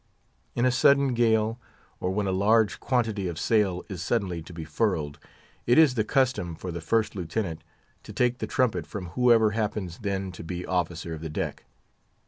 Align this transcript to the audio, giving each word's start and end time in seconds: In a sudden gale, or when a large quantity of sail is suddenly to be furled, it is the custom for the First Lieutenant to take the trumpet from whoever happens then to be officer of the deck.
In 0.55 0.65
a 0.65 0.71
sudden 0.71 1.13
gale, 1.13 1.59
or 1.99 2.09
when 2.09 2.25
a 2.25 2.31
large 2.31 2.79
quantity 2.79 3.27
of 3.27 3.37
sail 3.37 3.85
is 3.87 4.01
suddenly 4.01 4.41
to 4.41 4.51
be 4.51 4.63
furled, 4.65 5.19
it 5.67 5.77
is 5.77 5.93
the 5.93 6.03
custom 6.03 6.55
for 6.55 6.71
the 6.71 6.81
First 6.81 7.15
Lieutenant 7.15 7.63
to 8.01 8.11
take 8.11 8.39
the 8.39 8.47
trumpet 8.47 8.87
from 8.87 9.09
whoever 9.09 9.51
happens 9.51 9.99
then 9.99 10.31
to 10.31 10.43
be 10.43 10.65
officer 10.65 11.13
of 11.13 11.21
the 11.21 11.29
deck. 11.29 11.65